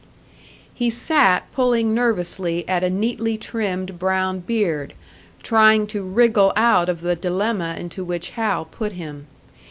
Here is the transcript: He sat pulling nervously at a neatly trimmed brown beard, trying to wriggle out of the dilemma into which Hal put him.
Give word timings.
He 0.73 0.89
sat 0.89 1.43
pulling 1.51 1.93
nervously 1.93 2.67
at 2.67 2.83
a 2.83 2.89
neatly 2.89 3.37
trimmed 3.37 3.99
brown 3.99 4.39
beard, 4.39 4.95
trying 5.43 5.85
to 5.93 6.01
wriggle 6.03 6.51
out 6.55 6.89
of 6.89 7.01
the 7.01 7.15
dilemma 7.15 7.75
into 7.77 8.03
which 8.03 8.31
Hal 8.31 8.65
put 8.65 8.93
him. 8.93 9.27